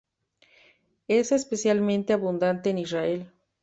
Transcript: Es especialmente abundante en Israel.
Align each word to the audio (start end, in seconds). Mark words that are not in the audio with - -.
Es 1.07 1.31
especialmente 1.31 2.13
abundante 2.13 2.71
en 2.71 2.79
Israel. 2.79 3.31